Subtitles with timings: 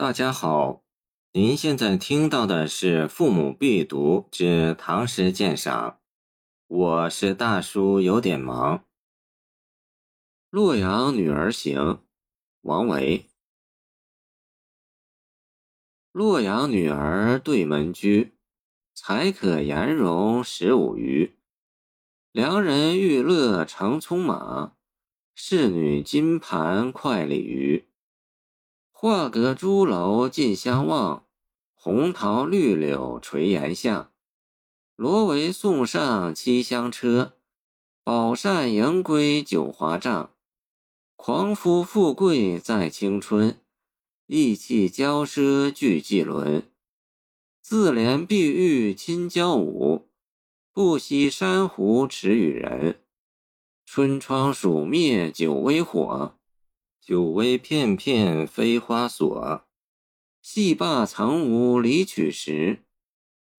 [0.00, 0.84] 大家好，
[1.32, 5.90] 您现在听到的是《父母必读之唐诗鉴赏》，
[6.68, 8.78] 我是大叔，有点忙。
[10.50, 11.80] 《洛阳女儿行》
[12.60, 13.28] 王维。
[16.12, 18.36] 洛阳女儿对门居，
[18.94, 21.36] 才可颜容十五余。
[22.30, 24.76] 良人玉勒乘葱马，
[25.34, 27.88] 侍女金盘快鲤鱼。
[29.00, 31.24] 画阁朱楼近相望，
[31.72, 34.10] 红桃绿柳垂檐下。
[34.96, 37.34] 罗帷送上七香车，
[38.02, 40.30] 宝扇迎归九华帐。
[41.14, 43.60] 狂夫富贵在青春，
[44.26, 46.68] 意气骄奢俱季伦。
[47.62, 50.08] 自怜碧玉亲交舞，
[50.72, 52.98] 不惜珊瑚耻与人。
[53.86, 56.34] 春窗暑灭酒微火。
[57.00, 59.66] 酒微片片飞花锁，
[60.42, 62.84] 戏罢曾无离曲时。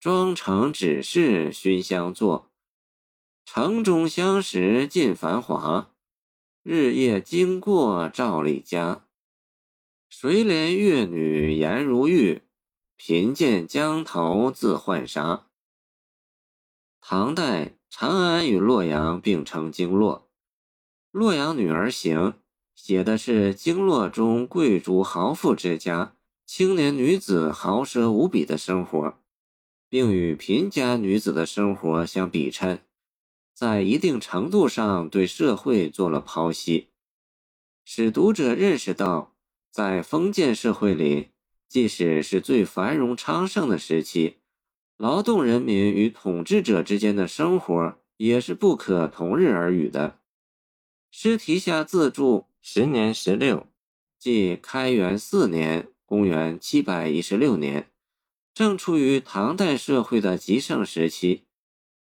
[0.00, 2.52] 妆成只是熏香作，
[3.44, 5.92] 城中相识尽繁华。
[6.62, 9.06] 日夜经过赵丽家，
[10.08, 12.42] 谁怜越女颜如玉？
[12.96, 15.46] 贫贱江头自浣纱。
[17.00, 20.28] 唐代长安与洛阳并称京洛，
[21.18, 22.18] 《洛阳女儿行》。
[22.80, 26.14] 写的是京洛中贵族豪富之家
[26.46, 29.18] 青年女子豪奢无比的生活，
[29.88, 32.80] 并与贫家女子的生活相比衬，
[33.52, 36.86] 在一定程度上对社会做了剖析，
[37.84, 39.34] 使读者认识到，
[39.72, 41.30] 在封建社会里，
[41.68, 44.36] 即使是最繁荣昌盛的时期，
[44.96, 50.20] 劳动人民与统治者之间的生活也是不可同日而语的。
[51.10, 52.46] 诗题下自注。
[52.60, 53.66] 十年十六，
[54.18, 57.88] 即开元四年（公元七百一十六年），
[58.52, 61.44] 正处于唐代社会的极盛时期，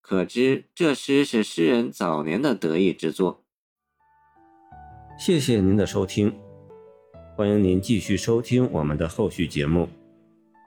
[0.02, 3.44] 可知这诗是诗人早年的得意之作。
[5.18, 6.34] 谢谢您的收听，
[7.36, 9.88] 欢迎您继续收听我们的后续节目。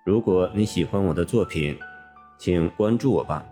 [0.06, 1.78] 如果你喜欢我的作品，
[2.38, 3.46] 请关注我吧。